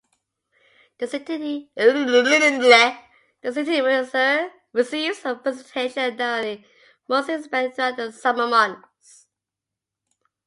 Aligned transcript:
The 0.97 1.05
city 1.05 1.69
receives 4.73 5.25
of 5.25 5.43
precipitation 5.43 6.19
annually, 6.19 6.65
mostly 7.07 7.41
spread 7.43 7.75
throughout 7.75 7.97
the 7.97 8.11
summer 8.11 8.47
months. 8.47 9.27